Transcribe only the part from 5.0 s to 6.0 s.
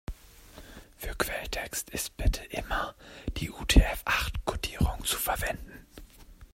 zu verwenden.